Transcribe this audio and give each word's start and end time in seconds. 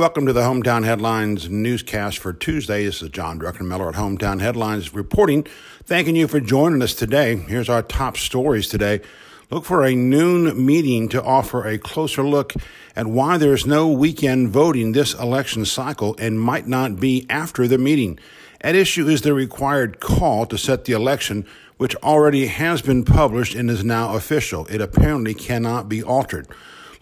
welcome 0.00 0.24
to 0.24 0.32
the 0.32 0.40
Hometown 0.40 0.82
Headlines 0.82 1.50
newscast 1.50 2.16
for 2.16 2.32
Tuesday. 2.32 2.86
This 2.86 3.02
is 3.02 3.10
John 3.10 3.38
Druckenmiller 3.38 3.90
at 3.90 3.96
Hometown 3.96 4.40
Headlines 4.40 4.94
reporting. 4.94 5.46
Thanking 5.84 6.16
you 6.16 6.26
for 6.26 6.40
joining 6.40 6.80
us 6.80 6.94
today. 6.94 7.36
Here's 7.36 7.68
our 7.68 7.82
top 7.82 8.16
stories 8.16 8.66
today. 8.66 9.02
Look 9.50 9.66
for 9.66 9.84
a 9.84 9.94
noon 9.94 10.64
meeting 10.64 11.10
to 11.10 11.22
offer 11.22 11.66
a 11.66 11.76
closer 11.76 12.22
look 12.22 12.54
at 12.96 13.08
why 13.08 13.36
there's 13.36 13.66
no 13.66 13.88
weekend 13.90 14.48
voting 14.48 14.92
this 14.92 15.12
election 15.12 15.66
cycle 15.66 16.16
and 16.18 16.40
might 16.40 16.66
not 16.66 16.98
be 16.98 17.26
after 17.28 17.68
the 17.68 17.76
meeting. 17.76 18.18
At 18.62 18.74
issue 18.74 19.06
is 19.06 19.20
the 19.20 19.34
required 19.34 20.00
call 20.00 20.46
to 20.46 20.56
set 20.56 20.86
the 20.86 20.94
election, 20.94 21.44
which 21.76 21.94
already 21.96 22.46
has 22.46 22.80
been 22.80 23.04
published 23.04 23.54
and 23.54 23.68
is 23.68 23.84
now 23.84 24.16
official. 24.16 24.64
It 24.68 24.80
apparently 24.80 25.34
cannot 25.34 25.90
be 25.90 26.02
altered. 26.02 26.48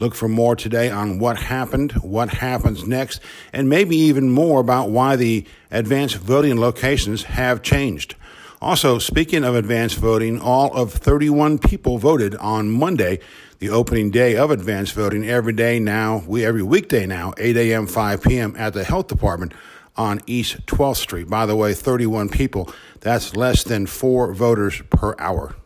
Look 0.00 0.14
for 0.14 0.28
more 0.28 0.54
today 0.54 0.90
on 0.90 1.18
what 1.18 1.38
happened, 1.38 1.92
what 1.92 2.28
happens 2.28 2.86
next, 2.86 3.20
and 3.52 3.68
maybe 3.68 3.96
even 3.96 4.30
more 4.30 4.60
about 4.60 4.90
why 4.90 5.16
the 5.16 5.44
advanced 5.72 6.18
voting 6.18 6.60
locations 6.60 7.24
have 7.24 7.62
changed. 7.62 8.14
Also, 8.60 8.98
speaking 8.98 9.42
of 9.42 9.56
advanced 9.56 9.98
voting, 9.98 10.40
all 10.40 10.72
of 10.76 10.92
31 10.92 11.58
people 11.58 11.98
voted 11.98 12.36
on 12.36 12.70
Monday, 12.70 13.18
the 13.58 13.70
opening 13.70 14.10
day 14.10 14.36
of 14.36 14.52
advanced 14.52 14.94
voting 14.94 15.28
every 15.28 15.52
day 15.52 15.80
now, 15.80 16.22
we 16.26 16.44
every 16.44 16.62
weekday 16.62 17.04
now, 17.04 17.32
8 17.36 17.56
a.m., 17.56 17.86
5 17.88 18.22
p.m. 18.22 18.54
at 18.56 18.74
the 18.74 18.84
health 18.84 19.08
department 19.08 19.52
on 19.96 20.20
East 20.26 20.64
12th 20.66 20.96
Street. 20.96 21.28
By 21.28 21.44
the 21.44 21.56
way, 21.56 21.74
31 21.74 22.28
people. 22.28 22.70
That's 23.00 23.34
less 23.34 23.64
than 23.64 23.86
four 23.86 24.32
voters 24.32 24.80
per 24.90 25.16
hour. 25.18 25.56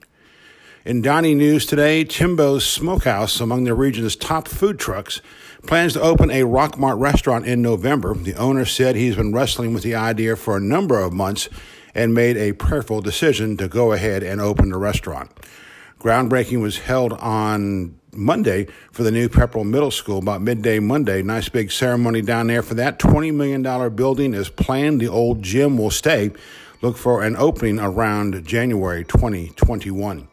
In 0.85 1.01
dining 1.01 1.39
news 1.39 1.65
today, 1.65 2.03
Timbo's 2.03 2.67
Smokehouse, 2.67 3.39
among 3.41 3.63
the 3.63 3.73
region's 3.73 4.17
top 4.17 4.49
food 4.49 4.81
trucks, 4.81 5.21
plans 5.65 5.93
to 5.93 6.01
open 6.01 6.29
a 6.29 6.43
Rockmart 6.43 6.99
restaurant 6.99 7.47
in 7.47 7.63
November. 7.63 8.15
The 8.15 8.35
owner 8.35 8.65
said 8.65 8.97
he's 8.97 9.15
been 9.15 9.33
wrestling 9.33 9.75
with 9.75 9.85
the 9.85 9.95
idea 9.95 10.35
for 10.35 10.57
a 10.57 10.61
number 10.61 10.99
of 10.99 11.13
months 11.13 11.49
and 11.95 12.13
made 12.13 12.37
a 12.37 12.55
prayerful 12.55 13.01
decision 13.01 13.57
to 13.59 13.69
go 13.69 13.93
ahead 13.93 14.25
and 14.25 14.41
open 14.41 14.71
the 14.71 14.77
restaurant. 14.77 15.31
Groundbreaking 16.01 16.61
was 16.61 16.79
held 16.79 17.13
on 17.13 17.97
Monday 18.13 18.67
for 18.91 19.05
the 19.05 19.13
new 19.13 19.29
Pepperell 19.29 19.65
Middle 19.65 19.93
School, 19.93 20.19
about 20.19 20.43
midday 20.43 20.81
Monday. 20.81 21.23
Nice 21.23 21.49
big 21.49 21.71
ceremony 21.71 22.23
down 22.23 22.49
there 22.49 22.63
for 22.63 22.75
that. 22.75 22.99
$20 22.99 23.33
million 23.33 23.63
building 23.95 24.35
is 24.35 24.49
planned. 24.49 25.01
The 25.01 25.07
old 25.07 25.43
gym 25.43 25.79
will 25.79 25.93
stay. 25.93 26.33
Look 26.81 26.97
for 26.97 27.23
an 27.23 27.37
opening 27.37 27.79
around 27.79 28.45
January 28.45 29.05
2021. 29.05 30.27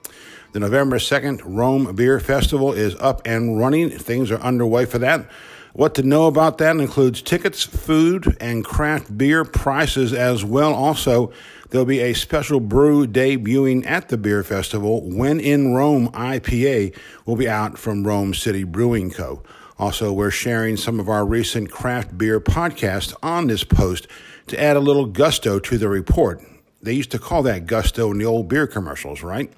The 0.51 0.59
November 0.59 0.97
2nd 0.97 1.41
Rome 1.45 1.95
Beer 1.95 2.19
Festival 2.19 2.73
is 2.73 2.95
up 2.95 3.21
and 3.23 3.59
running. 3.59 3.91
Things 3.91 4.31
are 4.31 4.39
underway 4.39 4.85
for 4.85 4.97
that. 4.97 5.29
What 5.73 5.93
to 5.93 6.01
know 6.01 6.25
about 6.25 6.57
that 6.57 6.75
includes 6.77 7.21
tickets, 7.21 7.61
food, 7.61 8.35
and 8.41 8.65
craft 8.65 9.15
beer 9.15 9.45
prices 9.45 10.11
as 10.11 10.43
well. 10.43 10.73
Also, 10.73 11.31
there'll 11.69 11.85
be 11.85 11.99
a 11.99 12.15
special 12.15 12.59
brew 12.59 13.05
debuting 13.05 13.85
at 13.85 14.09
the 14.09 14.17
beer 14.17 14.41
festival. 14.41 15.07
When 15.07 15.39
in 15.39 15.75
Rome 15.75 16.07
IPA 16.13 16.97
will 17.27 17.35
be 17.35 17.47
out 17.47 17.77
from 17.77 18.07
Rome 18.07 18.33
City 18.33 18.63
Brewing 18.63 19.11
Co. 19.11 19.43
Also, 19.77 20.11
we're 20.11 20.31
sharing 20.31 20.77
some 20.77 20.99
of 20.99 21.07
our 21.07 21.27
recent 21.27 21.69
craft 21.69 22.17
beer 22.17 22.41
podcasts 22.41 23.15
on 23.21 23.45
this 23.45 23.63
post 23.63 24.07
to 24.47 24.59
add 24.59 24.75
a 24.75 24.81
little 24.81 25.05
gusto 25.05 25.59
to 25.59 25.77
the 25.77 25.89
report. 25.89 26.43
They 26.81 26.93
used 26.93 27.11
to 27.11 27.19
call 27.19 27.43
that 27.43 27.67
gusto 27.67 28.09
in 28.09 28.17
the 28.17 28.25
old 28.25 28.49
beer 28.49 28.65
commercials, 28.65 29.21
right? 29.21 29.53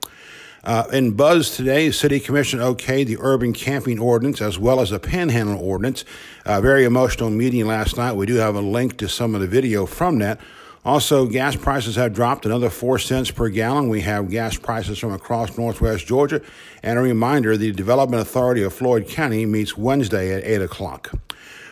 Uh, 0.64 0.84
in 0.94 1.12
Buzz 1.12 1.56
today, 1.56 1.90
City 1.90 2.20
Commission 2.20 2.60
okayed 2.60 3.08
the 3.08 3.18
urban 3.20 3.52
camping 3.52 3.98
ordinance 3.98 4.42
as 4.42 4.60
well 4.60 4.80
as 4.80 4.92
the 4.92 5.00
panhandle 5.00 5.60
ordinance. 5.60 6.06
A 6.46 6.62
very 6.62 6.86
emotional 6.86 7.32
meeting 7.32 7.66
last 7.66 7.98
night. 7.98 8.14
We 8.14 8.28
do 8.28 8.36
have 8.36 8.56
a 8.56 8.62
link 8.62 8.98
to 8.98 9.10
some 9.10 9.34
of 9.34 9.42
the 9.42 9.48
video 9.48 9.88
from 9.88 10.20
that. 10.20 10.40
Also, 10.84 11.28
gas 11.28 11.56
prices 11.56 11.96
have 11.96 12.14
dropped 12.14 12.46
another 12.46 12.70
four 12.70 13.00
cents 13.00 13.30
per 13.32 13.50
gallon. 13.50 13.90
We 13.90 14.02
have 14.02 14.30
gas 14.30 14.58
prices 14.58 15.00
from 15.00 15.14
across 15.14 15.58
northwest 15.58 16.06
Georgia. 16.06 16.42
And 16.84 16.98
a 16.98 17.02
reminder 17.02 17.58
the 17.58 17.72
Development 17.72 18.22
Authority 18.22 18.64
of 18.64 18.74
Floyd 18.74 19.08
County 19.08 19.46
meets 19.46 19.78
Wednesday 19.78 20.34
at 20.36 20.44
8 20.44 20.64
o'clock. 20.64 21.12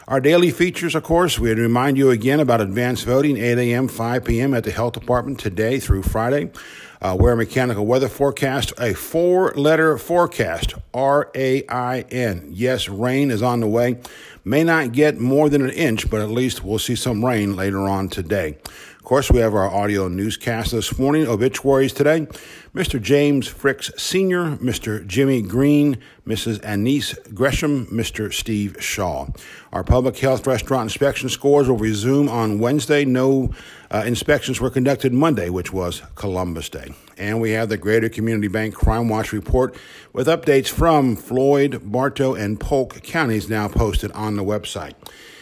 Our 0.08 0.20
daily 0.20 0.50
features, 0.50 0.96
of 0.96 1.04
course, 1.04 1.38
we 1.38 1.54
remind 1.54 1.98
you 1.98 2.10
again 2.10 2.40
about 2.40 2.62
advanced 2.62 3.06
voting, 3.06 3.38
8 3.38 3.60
a.m., 3.60 3.88
5 3.88 4.26
p.m. 4.26 4.56
at 4.56 4.64
the 4.64 4.72
Health 4.72 4.94
Department 4.94 5.40
today 5.40 5.80
through 5.80 6.02
Friday. 6.02 6.52
Uh, 7.02 7.16
wear 7.18 7.34
mechanical 7.34 7.86
weather 7.86 8.10
forecast, 8.10 8.74
a 8.78 8.94
four 8.94 9.54
letter 9.54 9.98
forecast, 9.98 10.74
R 10.94 11.32
A 11.34 11.66
I 11.70 12.02
N. 12.12 12.50
Yes, 12.52 12.90
rain 12.90 13.32
is 13.32 13.42
on 13.42 13.62
the 13.62 13.68
way. 13.68 13.98
May 14.44 14.66
not 14.66 14.92
get 14.92 15.18
more 15.18 15.48
than 15.48 15.62
an 15.62 15.70
inch, 15.70 16.10
but 16.10 16.20
at 16.20 16.30
least 16.30 16.64
we'll 16.64 16.80
see 16.80 16.96
some 16.96 17.24
rain 17.24 17.56
later 17.56 17.80
on 17.88 18.10
today. 18.10 18.58
Of 19.10 19.12
course, 19.12 19.32
we 19.32 19.40
have 19.40 19.56
our 19.56 19.68
audio 19.68 20.08
newscast 20.08 20.70
this 20.70 21.00
morning, 21.00 21.26
obituaries 21.26 21.94
today. 21.94 22.28
Mr. 22.76 23.02
James 23.02 23.52
Fricks 23.52 23.90
Sr., 24.00 24.58
Mr. 24.58 25.04
Jimmy 25.08 25.42
Green, 25.42 25.98
Mrs. 26.28 26.64
Anise 26.64 27.16
Gresham, 27.34 27.88
Mr. 27.88 28.32
Steve 28.32 28.78
Shaw. 28.80 29.30
Our 29.74 29.84
public 29.84 30.16
health 30.20 30.46
restaurant 30.46 30.84
inspection 30.84 31.28
scores 31.28 31.68
will 31.68 31.78
resume 31.78 32.30
on 32.30 32.60
Wednesday. 32.60 33.04
No 33.04 33.52
uh, 33.90 34.04
inspections 34.06 34.62
were 34.62 34.70
conducted 34.70 35.12
Monday, 35.12 35.50
which 35.50 35.74
was 35.74 36.04
Columbus 36.14 36.70
Day. 36.70 36.94
And 37.18 37.42
we 37.42 37.50
have 37.54 37.70
the 37.70 37.78
Greater 37.78 38.10
Community 38.10 38.48
Bank 38.48 38.76
Crime 38.76 39.10
Watch 39.10 39.34
report 39.34 39.76
with 40.14 40.28
updates 40.28 40.70
from 40.70 41.16
Floyd, 41.16 41.82
Bartow, 41.84 42.36
and 42.36 42.60
Polk 42.60 43.02
counties 43.02 43.50
now 43.50 43.70
posted 43.70 44.12
on 44.12 44.36
the 44.36 44.44
website. 44.44 44.94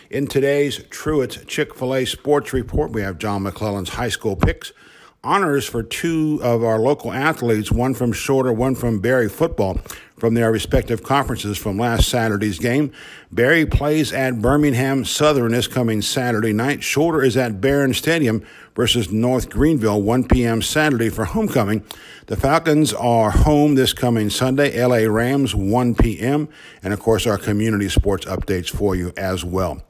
In 0.10 0.28
today's 0.28 0.86
Truett's 0.86 1.44
Chick 1.48 1.76
fil 1.76 1.94
A 1.94 2.06
Sports 2.06 2.54
Report, 2.54 2.94
we 2.94 3.02
have 3.02 3.18
John 3.18 3.44
McClellan's 3.44 3.90
high 3.90 4.08
school 4.08 4.38
picks, 4.38 4.72
honors 5.22 5.66
for 5.66 5.84
two 5.84 6.40
of 6.42 6.64
our 6.64 6.80
local 6.80 7.12
athletes, 7.12 7.74
one 7.74 7.94
from 7.94 8.14
Shorter, 8.14 8.54
one 8.54 8.74
from 8.74 9.00
Berry 9.00 9.28
football, 9.28 9.82
from 10.18 10.34
their 10.34 10.52
respective 10.52 11.04
conferences 11.04 11.58
from 11.58 11.78
last 11.78 12.10
Saturday's 12.10 12.58
game. 12.58 12.92
Berry 13.32 13.66
plays 13.66 14.12
at 14.12 14.42
Birmingham 14.42 15.06
Southern 15.06 15.52
this 15.52 15.68
coming 15.68 16.02
Saturday 16.02 16.54
night. 16.54 16.84
Shorter 16.84 17.22
is 17.22 17.38
at 17.38 17.62
Barron 17.62 17.94
Stadium 17.94 18.44
versus 18.76 19.12
North 19.12 19.50
Greenville, 19.50 20.02
1 20.02 20.28
p.m. 20.28 20.62
Saturday 20.62 21.10
for 21.10 21.26
homecoming. 21.26 21.84
The 22.26 22.36
Falcons 22.36 22.94
are 22.94 23.30
home 23.30 23.76
this 23.76 23.94
coming 23.94 24.30
Sunday. 24.30 24.84
LA 24.84 25.10
Rams, 25.10 25.54
1 25.54 25.96
p.m. 25.96 26.50
And 26.82 26.94
of 26.94 27.00
course, 27.00 27.28
our 27.28 27.38
community 27.38 27.90
sports 27.90 28.26
updates 28.26 28.70
for 28.70 28.96
you 28.96 29.14
as 29.16 29.46
well. 29.46 29.84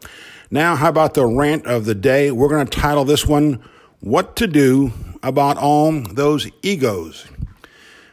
Now, 0.52 0.76
how 0.76 0.90
about 0.90 1.14
the 1.14 1.26
rant 1.26 1.66
of 1.66 1.86
the 1.86 1.96
day? 1.96 2.32
We're 2.32 2.50
going 2.50 2.66
to 2.66 2.80
title 2.80 3.06
this 3.06 3.26
one, 3.26 3.62
What 4.00 4.36
to 4.38 4.48
Do 4.48 4.94
About 5.24 5.58
All 5.58 5.92
Those 5.92 6.50
Egos. 6.62 7.28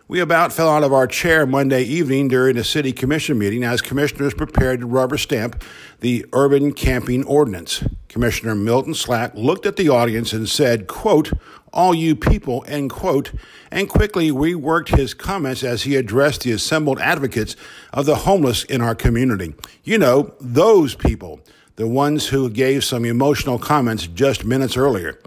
We 0.06 0.20
about 0.20 0.52
fell 0.52 0.68
out 0.68 0.82
of 0.82 0.92
our 0.92 1.06
chair 1.06 1.46
Monday 1.46 1.82
evening 1.82 2.28
during 2.28 2.58
a 2.58 2.64
city 2.64 2.92
commission 2.92 3.38
meeting 3.38 3.64
as 3.64 3.80
commissioners 3.80 4.34
prepared 4.34 4.80
to 4.80 4.86
rubber 4.86 5.16
stamp 5.16 5.64
the 6.00 6.26
urban 6.34 6.74
camping 6.74 7.24
ordinance. 7.24 7.82
Commissioner 8.10 8.54
Milton 8.54 8.92
Slack 8.92 9.34
looked 9.34 9.64
at 9.64 9.76
the 9.76 9.88
audience 9.88 10.34
and 10.34 10.46
said, 10.46 10.88
quote, 10.88 11.32
all 11.72 11.94
you 11.94 12.14
people, 12.14 12.66
end 12.68 12.90
quote, 12.90 13.32
and 13.70 13.88
quickly 13.88 14.30
reworked 14.30 14.94
his 14.94 15.14
comments 15.14 15.64
as 15.64 15.84
he 15.84 15.96
addressed 15.96 16.42
the 16.42 16.52
assembled 16.52 16.98
advocates 16.98 17.56
of 17.90 18.04
the 18.04 18.16
homeless 18.16 18.62
in 18.64 18.82
our 18.82 18.94
community. 18.94 19.54
You 19.84 19.96
know, 19.96 20.34
those 20.38 20.94
people, 20.94 21.40
the 21.76 21.88
ones 21.88 22.28
who 22.28 22.50
gave 22.50 22.84
some 22.84 23.06
emotional 23.06 23.58
comments 23.58 24.06
just 24.06 24.44
minutes 24.44 24.76
earlier. 24.76 25.18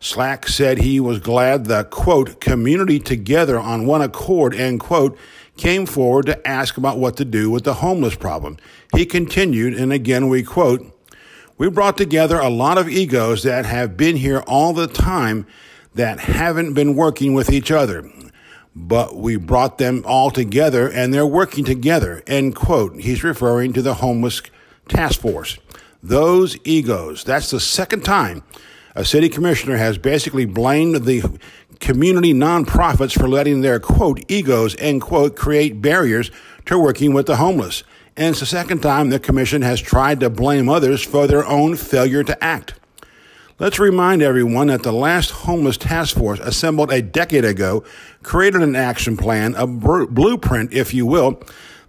Slack 0.00 0.46
said 0.46 0.78
he 0.78 1.00
was 1.00 1.18
glad 1.18 1.64
the 1.64 1.84
quote, 1.84 2.40
community 2.40 3.00
together 3.00 3.58
on 3.58 3.86
one 3.86 4.02
accord, 4.02 4.54
end 4.54 4.80
quote, 4.80 5.18
came 5.56 5.86
forward 5.86 6.26
to 6.26 6.46
ask 6.46 6.76
about 6.76 6.98
what 6.98 7.16
to 7.16 7.24
do 7.24 7.50
with 7.50 7.64
the 7.64 7.74
homeless 7.74 8.14
problem. 8.14 8.56
He 8.94 9.04
continued, 9.04 9.74
and 9.74 9.92
again 9.92 10.28
we 10.28 10.44
quote, 10.44 10.94
we 11.56 11.68
brought 11.68 11.96
together 11.96 12.38
a 12.38 12.48
lot 12.48 12.78
of 12.78 12.88
egos 12.88 13.42
that 13.42 13.66
have 13.66 13.96
been 13.96 14.16
here 14.16 14.44
all 14.46 14.72
the 14.72 14.86
time 14.86 15.44
that 15.94 16.20
haven't 16.20 16.74
been 16.74 16.94
working 16.94 17.34
with 17.34 17.50
each 17.50 17.72
other. 17.72 18.08
But 18.76 19.16
we 19.16 19.34
brought 19.34 19.78
them 19.78 20.04
all 20.06 20.30
together 20.30 20.88
and 20.88 21.12
they're 21.12 21.26
working 21.26 21.64
together, 21.64 22.22
end 22.28 22.54
quote. 22.54 23.00
He's 23.00 23.24
referring 23.24 23.72
to 23.72 23.82
the 23.82 23.94
homeless 23.94 24.40
task 24.88 25.20
force. 25.20 25.58
Those 26.00 26.56
egos, 26.62 27.24
that's 27.24 27.50
the 27.50 27.58
second 27.58 28.04
time 28.04 28.44
a 28.98 29.04
city 29.04 29.28
commissioner 29.28 29.76
has 29.76 29.96
basically 29.96 30.44
blamed 30.44 31.04
the 31.04 31.22
community 31.78 32.34
nonprofits 32.34 33.16
for 33.16 33.28
letting 33.28 33.60
their 33.60 33.78
quote 33.78 34.20
egos 34.26 34.74
end 34.80 35.00
quote 35.00 35.36
create 35.36 35.80
barriers 35.80 36.32
to 36.66 36.76
working 36.76 37.14
with 37.14 37.26
the 37.26 37.36
homeless. 37.36 37.84
And 38.16 38.30
it's 38.30 38.40
the 38.40 38.46
second 38.46 38.80
time 38.80 39.10
the 39.10 39.20
commission 39.20 39.62
has 39.62 39.80
tried 39.80 40.18
to 40.18 40.28
blame 40.28 40.68
others 40.68 41.00
for 41.00 41.28
their 41.28 41.46
own 41.46 41.76
failure 41.76 42.24
to 42.24 42.44
act. 42.44 42.74
Let's 43.60 43.78
remind 43.78 44.20
everyone 44.20 44.66
that 44.66 44.82
the 44.82 44.92
last 44.92 45.30
homeless 45.30 45.76
task 45.76 46.16
force 46.16 46.40
assembled 46.40 46.90
a 46.90 47.00
decade 47.00 47.44
ago 47.44 47.84
created 48.24 48.62
an 48.62 48.74
action 48.74 49.16
plan, 49.16 49.54
a 49.54 49.68
blueprint, 49.68 50.72
if 50.72 50.92
you 50.92 51.06
will, 51.06 51.40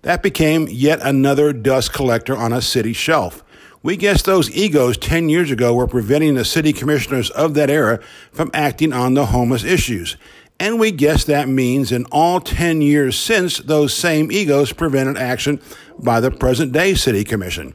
that 0.02 0.24
became 0.24 0.68
yet 0.70 1.00
another 1.02 1.54
dust 1.54 1.94
collector 1.94 2.36
on 2.36 2.54
a 2.54 2.62
city 2.62 2.94
shelf. 2.94 3.44
We 3.82 3.96
guess 3.96 4.22
those 4.22 4.52
egos 4.52 4.98
10 4.98 5.30
years 5.30 5.52
ago 5.52 5.74
were 5.74 5.88
preventing 5.88 6.36
the 6.36 6.44
city 6.44 6.74
commissioners 6.74 7.30
of 7.30 7.54
that 7.54 7.70
era 7.70 8.00
from 8.32 8.52
acting 8.54 8.92
on 8.92 9.14
the 9.14 9.28
homeless 9.28 9.64
issues. 9.64 10.18
And 10.60 10.80
we 10.80 10.92
guess 10.92 11.24
that 11.24 11.48
means 11.48 11.92
in 11.92 12.06
all 12.12 12.42
10 12.42 12.82
years 12.82 13.18
since, 13.18 13.60
those 13.60 13.94
same 13.94 14.32
egos 14.32 14.74
prevented 14.74 15.18
action 15.18 15.62
by 15.98 16.20
the 16.20 16.32
present 16.32 16.74
day 16.74 16.94
city 16.94 17.24
commission. 17.24 17.74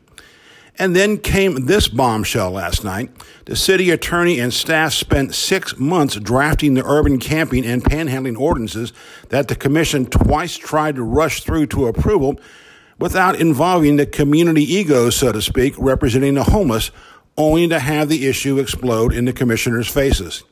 And 0.76 0.96
then 0.96 1.18
came 1.18 1.66
this 1.66 1.86
bombshell 1.86 2.50
last 2.50 2.82
night. 2.82 3.10
The 3.44 3.54
city 3.54 3.90
attorney 3.90 4.40
and 4.40 4.52
staff 4.52 4.92
spent 4.92 5.34
six 5.34 5.78
months 5.78 6.16
drafting 6.16 6.74
the 6.74 6.84
urban 6.84 7.20
camping 7.20 7.64
and 7.64 7.84
panhandling 7.84 8.38
ordinances 8.38 8.92
that 9.28 9.46
the 9.46 9.54
commission 9.54 10.06
twice 10.06 10.56
tried 10.56 10.96
to 10.96 11.04
rush 11.04 11.44
through 11.44 11.66
to 11.66 11.86
approval 11.86 12.40
without 12.98 13.40
involving 13.40 13.96
the 13.96 14.06
community 14.06 14.62
egos, 14.62 15.16
so 15.16 15.30
to 15.30 15.42
speak, 15.42 15.74
representing 15.78 16.34
the 16.34 16.44
homeless, 16.44 16.90
only 17.36 17.68
to 17.68 17.78
have 17.78 18.08
the 18.08 18.26
issue 18.26 18.58
explode 18.58 19.12
in 19.12 19.24
the 19.24 19.32
commissioners' 19.32 19.88
faces. 19.88 20.42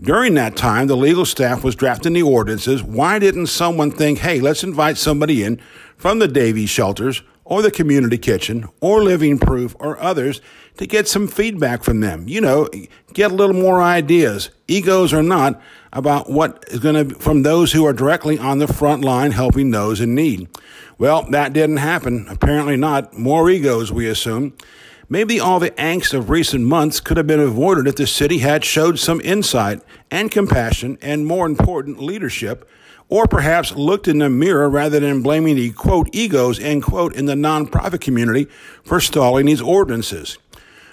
During 0.00 0.34
that 0.34 0.56
time, 0.56 0.86
the 0.86 0.96
legal 0.96 1.26
staff 1.26 1.62
was 1.62 1.74
drafting 1.74 2.14
the 2.14 2.22
ordinances. 2.22 2.82
Why 2.82 3.18
didn't 3.18 3.48
someone 3.48 3.90
think, 3.90 4.20
hey, 4.20 4.40
let's 4.40 4.64
invite 4.64 4.96
somebody 4.96 5.42
in 5.42 5.60
from 5.96 6.18
the 6.18 6.28
Davies 6.28 6.70
shelters 6.70 7.22
or 7.50 7.60
the 7.60 7.70
community 7.70 8.16
kitchen 8.16 8.66
or 8.80 9.02
Living 9.02 9.38
Proof 9.38 9.76
or 9.78 10.00
others 10.00 10.40
to 10.78 10.86
get 10.86 11.06
some 11.06 11.28
feedback 11.28 11.82
from 11.82 12.00
them? 12.00 12.26
You 12.26 12.40
know, 12.40 12.68
get 13.12 13.32
a 13.32 13.34
little 13.34 13.54
more 13.54 13.82
ideas, 13.82 14.50
egos 14.68 15.12
or 15.12 15.22
not, 15.22 15.60
about 15.92 16.30
what 16.30 16.64
is 16.68 16.78
going 16.78 17.08
to, 17.08 17.14
from 17.16 17.42
those 17.42 17.72
who 17.72 17.84
are 17.84 17.92
directly 17.92 18.38
on 18.38 18.58
the 18.58 18.68
front 18.68 19.04
line 19.04 19.32
helping 19.32 19.72
those 19.72 20.00
in 20.00 20.14
need. 20.14 20.48
Well, 20.96 21.28
that 21.30 21.52
didn't 21.52 21.78
happen. 21.78 22.26
Apparently 22.30 22.76
not. 22.76 23.18
More 23.18 23.50
egos, 23.50 23.90
we 23.92 24.06
assume. 24.06 24.54
Maybe 25.08 25.40
all 25.40 25.58
the 25.58 25.72
angst 25.72 26.14
of 26.14 26.30
recent 26.30 26.64
months 26.64 27.00
could 27.00 27.16
have 27.16 27.26
been 27.26 27.40
avoided 27.40 27.88
if 27.88 27.96
the 27.96 28.06
city 28.06 28.38
had 28.38 28.64
showed 28.64 29.00
some 29.00 29.20
insight 29.22 29.82
and 30.08 30.30
compassion 30.30 30.98
and, 31.02 31.26
more 31.26 31.46
important, 31.46 32.00
leadership, 32.00 32.70
or 33.10 33.26
perhaps 33.26 33.72
looked 33.72 34.08
in 34.08 34.18
the 34.18 34.30
mirror 34.30 34.70
rather 34.70 35.00
than 35.00 35.20
blaming 35.20 35.56
the 35.56 35.72
quote 35.72 36.08
egos 36.12 36.58
end 36.58 36.82
quote 36.82 37.14
in 37.14 37.26
the 37.26 37.34
nonprofit 37.34 38.00
community 38.00 38.46
for 38.82 39.00
stalling 39.00 39.46
these 39.46 39.60
ordinances. 39.60 40.38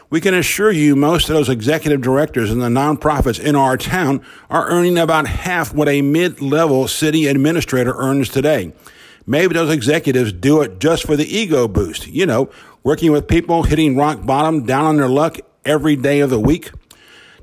We 0.10 0.22
can 0.22 0.34
assure 0.34 0.72
you 0.72 0.96
most 0.96 1.30
of 1.30 1.36
those 1.36 1.50
executive 1.50 2.02
directors 2.02 2.50
and 2.50 2.62
the 2.62 2.68
nonprofits 2.68 3.40
in 3.40 3.56
our 3.56 3.78
town 3.78 4.26
are 4.50 4.68
earning 4.68 4.98
about 4.98 5.28
half 5.28 5.74
what 5.74 5.90
a 5.90 6.02
mid-level 6.02 6.88
city 6.88 7.28
administrator 7.28 7.94
earns 7.98 8.30
today. 8.30 8.74
Maybe 9.26 9.54
those 9.54 9.70
executives 9.70 10.32
do 10.32 10.62
it 10.62 10.80
just 10.80 11.06
for 11.06 11.18
the 11.18 11.26
ego 11.26 11.68
boost. 11.68 12.08
You 12.08 12.26
know, 12.26 12.50
working 12.84 13.12
with 13.12 13.28
people 13.28 13.64
hitting 13.64 13.98
rock 13.98 14.26
bottom, 14.26 14.66
down 14.66 14.86
on 14.86 14.98
their 14.98 15.10
luck 15.10 15.40
every 15.66 15.98
day 15.98 16.22
of 16.22 16.30
the 16.30 16.40
week. 16.40 16.72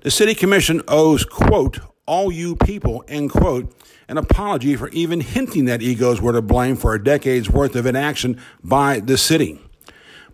The 0.01 0.11
city 0.11 0.35
commission 0.35 0.81
owes, 0.89 1.27
quote, 1.27 1.81
all 2.07 2.33
you 2.33 2.57
people, 2.57 3.05
end 3.09 3.31
quote, 3.31 3.71
an 4.09 4.19
apology 4.19 4.77
for 4.77 4.89
even 4.91 5.21
hinting 5.21 5.65
that 5.67 5.83
egos 5.83 6.21
were 6.21 6.33
to 6.33 6.43
blame 6.43 6.77
for 6.77 6.95
a 6.95 7.03
decade's 7.03 7.51
worth 7.51 7.75
of 7.77 7.87
inaction 7.87 8.41
by 8.63 9.01
the 9.01 9.17
city. 9.17 9.61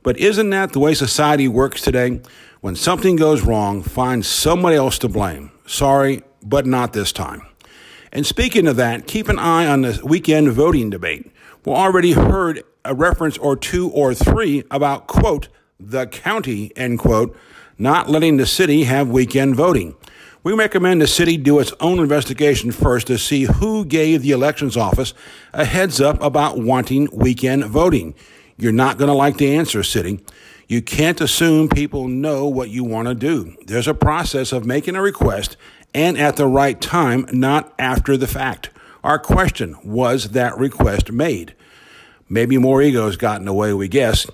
But 0.03 0.19
isn't 0.19 0.51
that 0.51 0.73
the 0.73 0.81
way 0.81 0.95
society 0.95 1.47
works 1.47 1.83
today? 1.83 2.21
When 2.61 2.77
something 2.77 3.17
goes 3.17 3.43
wrong, 3.43 3.83
find 3.83 4.25
somebody 4.25 4.77
else 4.77 4.99
to 4.99 5.09
blame. 5.09 5.53
Sorry, 5.67 6.23
but 6.43 6.67
not 6.67 6.93
this 6.93 7.13
time. 7.13 7.47
And 8.13 8.27
speaking 8.27 8.67
of 8.67 8.77
that, 8.77 9.07
keep 9.07 9.29
an 9.29 9.39
eye 9.39 9.67
on 9.67 9.83
the 9.83 10.01
weekend 10.05 10.51
voting 10.53 10.91
debate. 10.91 11.31
We 11.65 11.73
already 11.73 12.13
heard 12.13 12.65
a 12.85 12.95
reference 12.95 13.39
or 13.39 13.57
two 13.57 13.91
or 13.91 14.15
three 14.15 14.65
about, 14.71 15.07
quote, 15.07 15.49
the 15.79 16.07
county, 16.07 16.73
end 16.77 16.99
quote, 16.99 17.37
not 17.79 18.11
letting 18.11 18.37
the 18.37 18.47
city 18.47 18.85
have 18.85 19.09
weekend 19.09 19.57
voting. 19.57 19.95
We 20.43 20.55
recommend 20.55 21.03
the 21.03 21.07
city 21.07 21.37
do 21.37 21.59
its 21.59 21.75
own 21.81 21.99
investigation 21.99 22.73
first 22.73 23.09
to 23.09 23.19
see 23.19 23.43
who 23.45 23.85
gave 23.85 24.23
the 24.23 24.31
elections 24.31 24.75
office 24.75 25.13
a 25.53 25.67
heads 25.67 26.01
up 26.01 26.23
about 26.23 26.59
wanting 26.59 27.09
weekend 27.13 27.67
voting. 27.67 28.15
You're 28.57 28.73
not 28.73 28.97
going 28.97 29.09
to 29.09 29.15
like 29.15 29.37
the 29.37 29.55
answer, 29.55 29.83
city. 29.83 30.21
You 30.67 30.81
can't 30.81 31.21
assume 31.21 31.69
people 31.69 32.09
know 32.09 32.47
what 32.47 32.71
you 32.71 32.85
want 32.85 33.09
to 33.09 33.15
do. 33.15 33.55
There's 33.67 33.89
a 33.89 33.93
process 33.93 34.51
of 34.51 34.65
making 34.65 34.97
a 34.97 35.03
request 35.03 35.59
and 35.93 36.17
at 36.17 36.37
the 36.37 36.47
right 36.47 36.81
time, 36.81 37.27
not 37.33 37.75
after 37.79 38.17
the 38.17 38.27
fact. 38.27 38.71
Our 39.05 39.19
question 39.19 39.77
was 39.85 40.31
that 40.31 40.57
request 40.57 41.13
made? 41.13 41.55
Maybe 42.31 42.57
more 42.57 42.81
egos 42.81 43.17
got 43.17 43.41
in 43.41 43.47
the 43.47 43.53
way, 43.53 43.75
we 43.75 43.89
guess. 43.89 44.27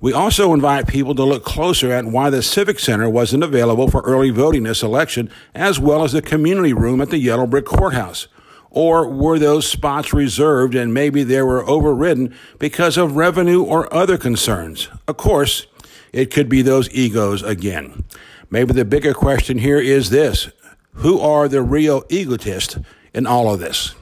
We 0.00 0.12
also 0.12 0.54
invite 0.54 0.86
people 0.86 1.12
to 1.16 1.24
look 1.24 1.44
closer 1.44 1.90
at 1.90 2.04
why 2.04 2.30
the 2.30 2.40
Civic 2.40 2.78
Center 2.78 3.10
wasn't 3.10 3.42
available 3.42 3.90
for 3.90 4.00
early 4.02 4.30
voting 4.30 4.62
this 4.62 4.80
election, 4.80 5.28
as 5.56 5.80
well 5.80 6.04
as 6.04 6.12
the 6.12 6.22
community 6.22 6.72
room 6.72 7.00
at 7.00 7.10
the 7.10 7.18
Yellow 7.18 7.48
Brick 7.48 7.64
Courthouse. 7.64 8.28
Or 8.70 9.08
were 9.08 9.40
those 9.40 9.68
spots 9.68 10.12
reserved 10.12 10.76
and 10.76 10.94
maybe 10.94 11.24
they 11.24 11.42
were 11.42 11.68
overridden 11.68 12.32
because 12.60 12.96
of 12.96 13.16
revenue 13.16 13.64
or 13.64 13.92
other 13.92 14.16
concerns? 14.16 14.88
Of 15.08 15.16
course, 15.16 15.66
it 16.12 16.30
could 16.30 16.48
be 16.48 16.62
those 16.62 16.88
egos 16.94 17.42
again. 17.42 18.04
Maybe 18.50 18.74
the 18.74 18.84
bigger 18.84 19.14
question 19.14 19.58
here 19.58 19.80
is 19.80 20.10
this 20.10 20.48
Who 20.92 21.18
are 21.18 21.48
the 21.48 21.62
real 21.62 22.04
egotists 22.08 22.78
in 23.12 23.26
all 23.26 23.52
of 23.52 23.58
this? 23.58 23.96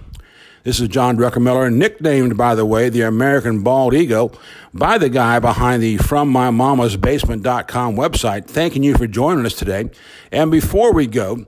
This 0.66 0.80
is 0.80 0.88
John 0.88 1.16
Druckenmiller, 1.16 1.72
nicknamed, 1.72 2.36
by 2.36 2.56
the 2.56 2.66
way, 2.66 2.88
the 2.88 3.02
American 3.02 3.62
Bald 3.62 3.94
Ego 3.94 4.32
by 4.74 4.98
the 4.98 5.08
guy 5.08 5.38
behind 5.38 5.80
the 5.80 5.96
FromMyMamasBasement.com 5.98 7.94
website. 7.94 8.46
Thanking 8.46 8.82
you 8.82 8.96
for 8.96 9.06
joining 9.06 9.46
us 9.46 9.54
today. 9.54 9.90
And 10.32 10.50
before 10.50 10.92
we 10.92 11.06
go, 11.06 11.46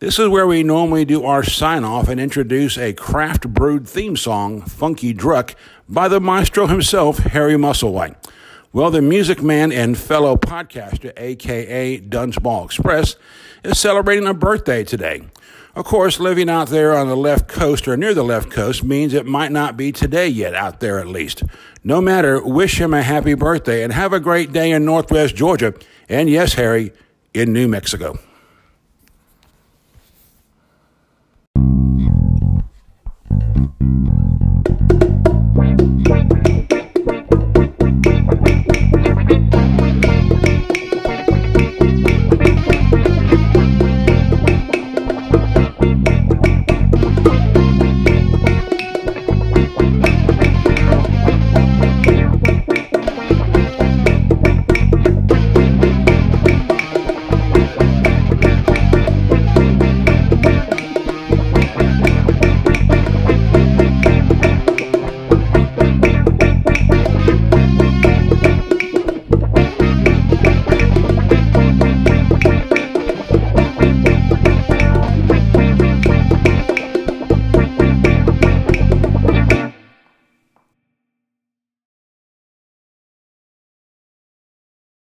this 0.00 0.18
is 0.18 0.28
where 0.28 0.46
we 0.46 0.62
normally 0.62 1.06
do 1.06 1.24
our 1.24 1.42
sign 1.42 1.82
off 1.82 2.10
and 2.10 2.20
introduce 2.20 2.76
a 2.76 2.92
craft 2.92 3.48
brewed 3.48 3.88
theme 3.88 4.18
song, 4.18 4.60
Funky 4.60 5.14
Druck, 5.14 5.54
by 5.88 6.06
the 6.06 6.20
maestro 6.20 6.66
himself, 6.66 7.20
Harry 7.20 7.54
Musselwhite. 7.54 8.16
Well, 8.78 8.92
the 8.92 9.02
music 9.02 9.42
man 9.42 9.72
and 9.72 9.98
fellow 9.98 10.36
podcaster, 10.36 11.12
aka 11.16 11.98
Dungeball 11.98 12.66
Express, 12.66 13.16
is 13.64 13.76
celebrating 13.76 14.28
a 14.28 14.34
birthday 14.34 14.84
today. 14.84 15.22
Of 15.74 15.84
course, 15.84 16.20
living 16.20 16.48
out 16.48 16.68
there 16.68 16.96
on 16.96 17.08
the 17.08 17.16
left 17.16 17.48
coast 17.48 17.88
or 17.88 17.96
near 17.96 18.14
the 18.14 18.22
left 18.22 18.50
coast 18.52 18.84
means 18.84 19.14
it 19.14 19.26
might 19.26 19.50
not 19.50 19.76
be 19.76 19.90
today 19.90 20.28
yet, 20.28 20.54
out 20.54 20.78
there 20.78 21.00
at 21.00 21.08
least. 21.08 21.42
No 21.82 22.00
matter, 22.00 22.40
wish 22.40 22.80
him 22.80 22.94
a 22.94 23.02
happy 23.02 23.34
birthday 23.34 23.82
and 23.82 23.92
have 23.92 24.12
a 24.12 24.20
great 24.20 24.52
day 24.52 24.70
in 24.70 24.84
Northwest 24.84 25.34
Georgia. 25.34 25.74
And 26.08 26.30
yes, 26.30 26.52
Harry, 26.52 26.92
in 27.34 27.52
New 27.52 27.66
Mexico. 27.66 28.20